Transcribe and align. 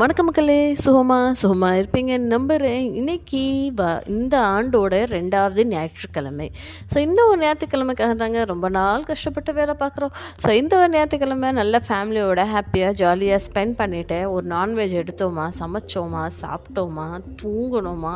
வணக்கம் 0.00 0.26
மக்களே 0.28 0.56
சுகமா 0.84 1.18
சுகமாக 1.40 1.76
இருப்பீங்க. 1.80 2.14
நம்புகிறேன் 2.32 2.82
இன்னைக்கு 3.00 3.40
வ 3.78 3.84
இந்த 4.14 4.34
ஆண்டோட 4.54 4.94
ரெண்டாவது 5.14 5.62
ஞாயிற்றுக்கிழமை. 5.70 6.48
ஸோ 6.92 6.96
இந்த 7.06 7.20
ஒரு 7.28 7.38
ஞாயிற்றுக்கிழமைக்காக 7.44 8.16
தாங்க 8.22 8.42
ரொம்ப 8.44 8.68
நாள் 8.68 9.06
கஷ்டப்பட்டு 9.10 9.52
வேலை 9.58 9.74
பார்க்குறோம். 9.82 10.12
ஸோ 10.42 10.50
இந்த 10.60 10.74
ஒரு 10.80 10.90
ஞாயிற்றுக்கிழமை 10.96 11.50
நல்ல 11.60 11.80
ஃபேமிலியோட 11.86 12.44
ஹாப்பியாக 12.54 12.98
ஜாலியாக 13.02 13.44
ஸ்பெண்ட் 13.46 13.76
பண்ணிவிட்டு 13.80 14.18
ஒரு 14.34 14.46
நான்வெஜ் 14.46 14.94
எடுத்தோமா 15.02 15.46
சமைச்சோமா 15.60 16.24
சாப்பிட்டோமா 16.42 17.08
தூங்கணுமா 17.42 18.14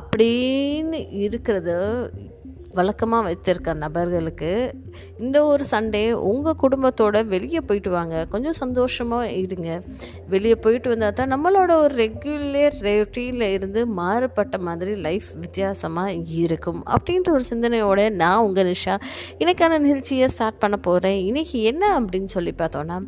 அப்படின்னு 0.00 1.00
இருக்கிறது 1.24 1.78
வழக்கமாக 2.78 3.26
வைத்திருக்க 3.26 3.74
நபர்களுக்கு 3.84 4.50
இந்த 5.24 5.38
ஒரு 5.46 5.64
சண்டே 5.70 6.02
உங்கள் 6.30 6.58
குடும்பத்தோட 6.62 7.26
வெளியே 7.32 7.60
போயிட்டு 7.68 7.90
வாங்க. 7.90 8.24
கொஞ்சம் 8.32 8.58
சந்தோஷமாக 8.60 9.30
இருங்க. 9.42 9.70
வெளியே 10.28 10.56
போயிட்டு 10.64 10.88
வந்தால் 10.88 11.16
தான் 11.20 11.32
நம்மளோட 11.34 11.72
ஒரு 11.84 11.94
ரெகுலர் 12.02 12.78
ரொட்டீனில் 12.88 13.52
இருந்து 13.56 13.86
மாறுபட்ட 14.00 14.58
மாதிரி 14.58 14.94
லைஃப் 15.06 15.28
வித்தியாசமாக 15.44 16.16
இருக்கும். 16.42 16.82
அப்படின்ற 16.96 17.30
ஒரு 17.30 17.44
சிந்தனையோட 17.52 18.10
நான் 18.22 18.44
உங்கள் 18.46 18.70
நிஷா. 18.72 18.96
இன்னைக்கான 19.38 19.78
நிகழ்ச்சியை 19.78 20.28
ஸ்டார்ட் 20.28 20.62
பண்ண 20.64 20.76
போகிறேன் 20.76 21.20
இன்றைக்கி 21.30 21.60
என்ன 21.72 22.00
அப்படின்னு 22.00 22.32
சொல்லி 22.36 22.54
பார்த்தோன்னா 22.58 22.98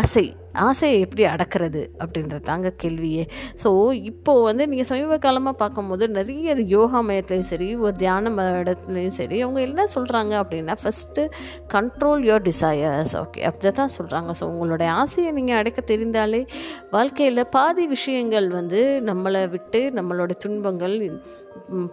ஆசை. 0.00 0.26
ஆசையை 0.52 1.00
எப்படி 1.00 1.24
அடக்கிறது 1.24 1.90
அப்படின்றது 1.98 2.40
தாங்க 2.40 2.72
கேள்வியே. 2.82 3.28
ஸோ 3.62 3.92
இப்போது 3.92 4.42
வந்து 4.42 4.68
நீங்கள் 4.68 4.86
சமீப 4.86 5.18
காலமாக 5.18 5.56
பார்க்கும்போது 5.56 6.08
நிறைய 6.08 6.54
யோகா 6.54 7.02
மையத்துலையும் 7.02 7.50
சரி 7.52 7.76
ஒரு 7.76 7.92
தியான 7.92 8.30
இடத்துலையும் 8.30 9.16
சரி 9.20 9.42
அவங்க 9.42 9.60
என்ன 9.60 9.84
சொல்கிறாங்க 9.94 10.32
அப்படின்னா 10.42 10.76
first 10.82 11.28
control 11.68 12.22
your 12.24 12.42
desires 12.42 13.16
okay 13.16 13.40
அப்படி 13.40 13.72
தான் 13.72 13.94
சொல்கிறாங்க 13.98 14.30
ஸோ 14.40 14.42
உங்களுடைய 14.42 14.92
ஆசையை 14.92 15.32
நீங்கள் 15.32 15.56
அடைக்க 15.56 15.82
தெரிந்தாலே 15.86 16.46
வாழ்க்கையில் 16.90 17.48
பாதி 17.48 17.86
விஷயங்கள் 17.86 18.48
வந்து 18.48 19.02
நம்மளை 19.04 19.48
விட்டு 19.48 19.92
நம்மளோட 19.94 20.30
துன்பங்கள் 20.38 21.20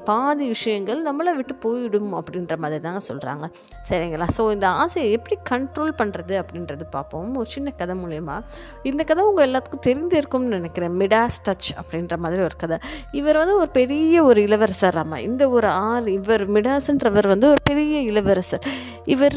பாதி 0.04 0.48
விஷயங்கள் 0.48 1.04
நம்மளை 1.04 1.36
விட்டு 1.36 1.56
போயிடும் 1.56 2.12
அப்படின்ற 2.20 2.58
மாதிரி 2.58 2.82
தாங்க 2.82 3.00
சொல்கிறாங்க 3.08 3.46
சரிங்களா? 3.90 4.28
ஸோ 4.38 4.52
இந்த 4.52 4.68
ஆசையை 4.68 5.12
எப்படி 5.12 5.42
கண்ட்ரோல் 5.50 5.92
பண்ணுறது 5.98 6.44
அப்படின்றது 6.44 6.84
பார்ப்போம். 6.92 7.36
ஒரு 7.36 7.50
சின்ன 7.50 7.72
கதை 7.72 7.96
மூலயமா 8.04 8.42
இந்த 8.84 9.04
கதை 9.04 9.24
உங்கள் 9.24 9.52
எல்லாத்துக்கும் 9.52 9.86
தெரிஞ்சிருக்கும்னு 9.86 10.54
நினைக்கிறேன். 10.56 10.98
மிடாஸ் 10.98 11.42
டச் 11.50 11.70
அப்படின்ற 11.80 12.18
மாதிரி 12.18 12.42
ஒரு 12.42 12.56
கதை. 12.58 12.78
இவர் 13.12 13.38
வந்து 13.38 13.56
ஒரு 13.56 13.70
பெரிய 13.70 14.24
ஒரு 14.24 14.42
இளவரசர் 14.42 14.98
ஆமாம் 14.98 15.20
இந்த 15.20 15.50
ஒரு 15.50 15.68
ஆள் 15.68 16.08
இவர் 16.08 16.52
மிடாஸ்ன்றவர் 16.52 17.28
வந்து 17.28 17.48
ஒரு 17.48 17.62
பெரிய 17.64 18.00
இளவரசர். 18.00 18.66
இவர் 19.04 19.36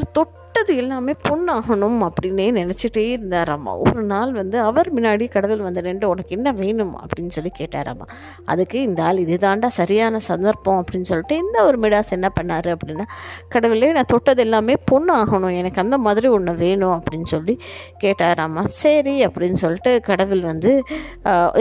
மற்றது 0.63 0.83
எல்லாமே 0.83 1.13
பொண்ணாகணும் 1.29 1.97
அப்படின்னே 2.07 2.45
நினச்சிட்டே 2.59 3.03
இருந்தார் 3.13 3.51
அம்மா. 3.55 3.73
ஒரு 3.85 4.03
நாள் 4.11 4.33
வந்து 4.37 4.57
அவர் 4.67 4.89
முன்னாடி 4.97 5.25
கடவுள் 5.29 5.63
வந்து 5.67 5.81
ரெண்டு 5.87 6.05
உனக்கு 6.09 6.37
என்ன 6.37 6.49
வேணும்? 6.61 6.93
அப்படின்னு 7.01 7.33
சொல்லி 7.37 7.51
கேட்டார் 7.59 7.89
அம்மா. 7.93 8.07
அதுக்கு 8.45 8.77
இந்த 8.89 9.01
ஆள் 9.03 9.19
இதுதாண்டா 9.25 9.69
சரியான 9.79 10.19
சந்தர்ப்பம் 10.29 10.79
அப்படின்னு 10.81 11.09
சொல்லிட்டு 11.11 11.37
இந்த 11.45 11.59
ஒரு 11.69 11.79
மிடாஸ் 11.85 12.13
என்ன 12.17 12.29
பண்ணார் 12.37 12.69
அப்படின்னா 12.75 13.07
கடவுளே 13.55 13.89
நான் 13.97 14.11
தொட்டது 14.13 14.45
எல்லாமே 14.47 14.77
பொண்ணு 14.91 15.13
ஆகணும் 15.23 15.57
எனக்கு 15.61 15.83
அந்த 15.85 15.99
மாதிரி 16.05 16.31
ஒன்று 16.37 16.55
வேணும் 16.63 16.95
அப்படின்னு 16.99 17.31
சொல்லி 17.35 17.57
கேட்டாராம்மா 18.05 18.65
சரி 18.83 19.17
அப்படின்னு 19.27 19.61
சொல்லிட்டு 19.65 19.95
கடவுள் 20.11 20.45
வந்து 20.51 20.73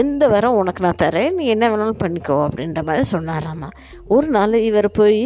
இந்த 0.04 0.22
வரம் 0.34 0.60
உனக்கு 0.62 0.84
நான் 0.86 1.02
தரேன். 1.04 1.34
நீ 1.40 1.46
என்ன 1.56 1.64
வேணாலும் 1.72 2.00
பண்ணிக்கோ 2.04 2.38
அப்படின்ற 2.46 2.82
மாதிரி 2.90 3.04
சொன்னாராம்மா 3.16 3.70
ஒரு 4.16 4.30
நாள் 4.38 4.56
இவர் 4.70 4.90
போய் 5.00 5.20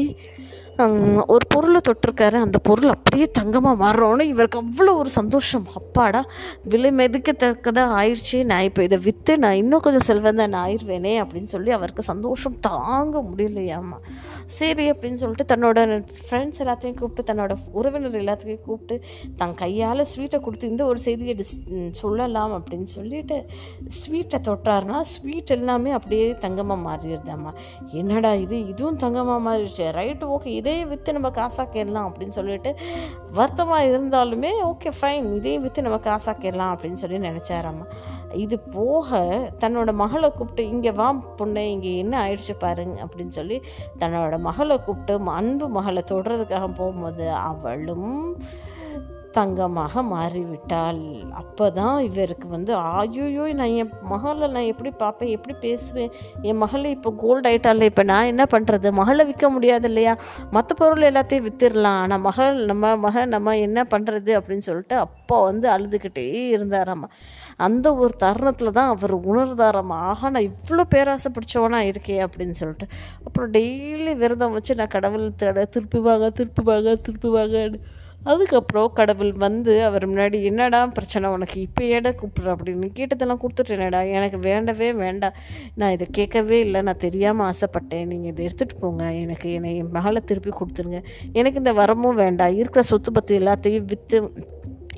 ஒரு 1.27 1.45
பொருளை 1.49 1.81
தொட்டிருக்காரு. 1.89 2.35
அந்த 2.35 2.59
பொருள் 2.59 2.89
அப்படியே 2.89 3.31
தங்கமாக 3.31 3.77
மாறுறோன்னு 3.85 4.21
இவருக்கு 4.21 4.59
அவ்வளோ 4.63 4.93
ஒரு 4.97 5.09
சந்தோஷம். 5.09 5.67
அப்பாடா 5.75 6.25
விலை 6.63 6.91
மெதுக்கத்தக்கதாக 6.91 7.95
ஆயிடுச்சு. 8.01 8.45
நான் 8.45 8.63
இப்போ 8.63 8.83
இதை 8.83 8.99
விற்று 8.99 9.39
நான் 9.39 9.55
இன்னும் 9.55 9.81
கொஞ்சம் 9.81 10.07
செல்வந்தான் 10.09 10.49
நான் 10.49 10.69
ஆயிடுவேனே 10.69 11.15
அப்படின்னு 11.23 11.45
சொல்லி 11.45 11.71
அவருக்கு 11.71 12.03
சந்தோஷம் 12.03 12.61
தாங்க 12.61 13.23
முடியலையாம்மா. 13.31 13.98
சரி 14.47 14.91
அப்படின்னு 14.91 15.15
சொல்லிட்டு 15.15 15.57
தன்னோட 15.57 16.05
ஃப்ரெண்ட்ஸ் 16.27 16.61
எல்லாத்தையும் 16.65 16.98
கூப்பிட்டு 16.98 17.33
தன்னோட 17.33 17.57
உறவினர் 17.73 18.20
எல்லாத்தையும் 18.23 18.61
கூப்பிட்டு 18.61 19.05
தன் 19.36 19.55
கையால் 19.55 20.07
ஸ்வீட்டை 20.17 20.41
கொடுத்து 20.41 20.69
இந்த 20.69 20.85
ஒரு 20.85 20.98
செய்தியை 20.98 21.35
டிஸ் 21.35 21.57
சொல்லலாம் 21.92 22.55
அப்படின்னு 22.59 22.85
சொல்லிட்டு 22.85 23.47
ஸ்வீட்டை 23.98 24.41
தொட்டார்னா 24.51 25.01
ஸ்வீட் 25.01 25.55
எல்லாமே 25.59 25.91
அப்படியே 25.91 26.31
தங்கமாக 26.31 26.81
மாறிடுதாம்மா. 26.89 27.55
என்னடா 27.92 28.35
இது? 28.35 28.67
இதுவும் 28.67 28.97
தங்கமாக 28.97 29.41
மாறிடுச்சு. 29.48 29.85
ரைட்டு 30.01 30.25
ஓகே 30.36 30.65
இதே 30.67 30.85
விற்று 30.85 31.13
நம்ம 31.13 31.29
காசாக்கிடலாம் 31.31 32.07
அப்படின்னு 32.09 32.29
சொல்லிட்டு 32.29 32.71
வருத்தமாக 33.33 33.85
இருந்தாலுமே 33.85 34.51
ஓகே 34.65 34.91
ஃபைன். 35.01 35.27
இதையும் 35.35 35.63
விற்று 35.63 35.83
நம்ம 35.83 35.99
காசாக்கிடலாம் 36.05 36.73
அப்படின்னு 36.75 36.93
சொல்லி 36.95 37.19
நினச்சாராம்மா 37.19 37.87
இது 38.35 38.59
போக 38.61 39.11
தன்னோட 39.61 39.93
மகளை 39.93 40.31
கூப்பிட்டு 40.31 40.63
இங்கே 40.69 40.91
வா 40.91 41.09
பொண்ணு 41.37 41.71
இங்கே 41.71 41.97
என்ன 41.97 42.15
ஆயிடுச்சு 42.23 42.55
பாருங்க 42.59 42.97
அப்படின்னு 43.05 43.29
சொல்லி 43.29 43.59
தன்னோட 43.99 44.39
மகளை 44.39 44.79
கூப்பிட்டு 44.79 45.33
அன்பு 45.33 45.69
மகளை 45.69 46.03
தொடுறதுக்காக 46.11 46.69
போகும்போது 46.73 47.31
அவளும் 47.33 48.11
தங்கமாக 49.39 50.02
மாறிவிட்டாள். 50.13 51.02
அப்போ 51.41 51.70
தான் 51.70 51.98
இவருக்கு 52.08 52.48
வந்து 52.48 52.73
ஆயோயோ 52.77 53.45
நான் 53.61 53.74
என் 53.83 53.92
மகளை 54.13 54.47
நான் 54.57 54.70
எப்படி 54.73 54.91
பார்ப்பேன்? 55.02 55.33
எப்படி 55.36 55.55
பேசுவேன்? 55.67 56.11
என் 56.42 56.61
மகளை 56.64 56.91
இப்போ 56.91 57.13
கோல்ட் 57.23 57.47
ஆயிட்டால 57.47 57.89
இப்போ 57.91 58.02
நான் 58.13 58.30
என்ன 58.33 58.47
பண்ணுறது 58.55 58.92
மகளை 59.01 59.24
விற்க 59.24 59.51
முடியாது 59.51 59.89
இல்லையா? 59.89 60.14
மற்ற 60.51 60.74
பொருள் 60.74 61.08
எல்லாத்தையும் 61.11 61.47
விற்றுடலாம் 61.48 62.01
ஆனால் 62.02 62.24
மகள் 62.29 62.64
நம்ம 62.64 62.95
மக 62.97 63.24
நம்ம 63.35 63.57
என்ன 63.57 63.86
பண்ணுறது 63.91 64.33
அப்படின்னு 64.41 64.67
சொல்லிட்டு 64.69 64.97
அப்பா 64.97 65.41
வந்து 65.41 65.68
அழுதுகிட்டே 65.77 66.27
இருந்தாராம்மா 66.57 67.11
அந்த 67.67 67.86
ஒரு 67.95 68.13
தருணத்தில் 68.17 68.77
தான் 68.79 68.91
அவர் 68.95 69.14
உணர்ந்தாராம்மா 69.30 69.98
ஆஹா 70.11 70.29
நான் 70.30 70.48
இவ்வளோ 70.51 70.83
பேராசை 70.95 71.30
பிடிச்சவனா 71.36 71.79
இருக்கே 71.91 72.17
அப்படின்னு 72.27 72.57
சொல்லிட்டு. 72.61 72.86
அப்புறம் 73.27 73.51
டெய்லி 73.53 74.14
விரதம் 74.23 74.53
வச்சு 74.53 74.74
நான் 74.74 74.95
கடவுள் 74.97 75.24
தேட 75.36 75.64
திருப்பி 75.64 76.01
வாங்க 76.08 76.30
அதுக்கப்புறம் 78.33 78.92
கடவுள் 78.92 79.33
வந்து 79.33 79.75
அவர் 79.85 80.05
முன்னாடி 80.11 80.39
என்னடா 80.42 80.81
பிரச்சனை 80.87 81.27
உனக்கு? 81.31 81.61
இப்போ 81.61 81.83
ஏடா 81.85 82.11
கூப்பிட்ற 82.11 82.48
அப்படின்னு 82.55 82.89
கேட்டதெல்லாம் 82.98 83.42
கொடுத்துட்டேனடா 83.45 84.01
எனக்கு 84.13 84.39
வேண்டவே 84.39 84.89
வேண்டாம். 85.03 85.37
நான் 85.75 85.95
இதை 85.97 86.07
கேட்கவே 86.11 86.61
இல்லை. 86.61 86.83
நான் 86.83 87.03
தெரியாமல் 87.07 87.47
ஆசைப்பட்டேன். 87.51 88.05
நீங்கள் 88.05 88.33
இதை 88.33 88.42
எடுத்துகிட்டு 88.47 88.81
போங்க. 88.81 89.05
எனக்கு 89.25 89.53
என்னை 89.53 89.77
என் 89.77 89.95
மகளை 89.98 90.23
திருப்பி 90.25 90.53
கொடுத்துருங்க. 90.61 91.01
எனக்கு 91.33 91.63
இந்த 91.65 91.75
வரமும் 91.83 92.20
வேண்டாம். 92.25 92.55
இருக்கிற 92.63 92.85
சொத்து 92.92 93.13
பத்து 93.13 93.39
எல்லாத்தையும் 93.41 93.89
விற்று 93.92 94.19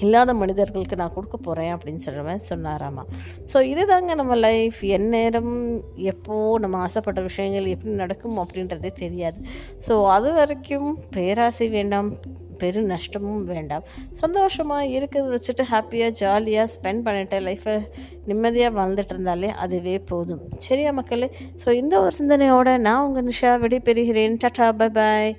இல்லாத 0.05 0.35
மனிதர்களுக்கு 0.43 0.97
நான் 1.03 1.15
கொடுக்க 1.17 1.37
போகிறேன் 1.37 1.73
அப்படின்னு 1.75 2.03
சொல்லுவேன் 2.07 2.43
சொன்னாராமா. 2.51 3.05
ஸோ 3.53 3.61
இதுதாங்க 3.73 4.15
நம்ம 4.21 4.37
லைஃப் 4.47 4.81
எந்நேரம் 4.99 5.55
எப்போது 6.13 6.61
நம்ம 6.65 6.79
ஆசைப்பட்ட 6.87 7.23
விஷயங்கள் 7.29 7.73
எப்படி 7.75 7.95
நடக்கும் 8.03 8.39
அப்படின்றதே 8.45 8.93
தெரியாது. 9.05 9.41
ஸோ 9.89 9.95
அது 10.17 10.31
வரைக்கும் 10.41 10.91
பேராசை 11.17 11.69
வேண்டாம் 11.79 12.11
பெரு 12.63 12.81
நஷ்டமும் 12.93 13.43
வேண்டாம். 13.53 13.85
சந்தோஷமாக 14.23 14.87
இருக்கிறது 14.97 15.29
வச்சுட்டு 15.35 15.65
ஹாப்பியாக 15.73 16.17
ஜாலியாக 16.21 16.73
ஸ்பெண்ட் 16.75 17.05
பண்ணிட்டு 17.07 17.39
லைஃப்பை 17.49 17.75
நிம்மதியாக 18.31 18.77
வாழ்ந்துட்டு 18.79 19.15
இருந்தாலே 19.15 19.51
அதுவே 19.65 19.97
போதும். 20.11 20.43
சரியா 20.69 20.93
மக்களே? 20.99 21.29
ஸோ 21.65 21.69
இந்த 21.83 21.95
ஒரு 22.05 22.15
சிந்தனையோட 22.21 22.79
நான் 22.87 23.05
உங்கள் 23.09 23.29
நிஷா 23.31 23.53
விடை 23.65 23.81
பெறுகிறேன் 23.91 24.41
டாட்டா 24.45 24.69
பை 24.81 24.89
பாய் 24.99 25.31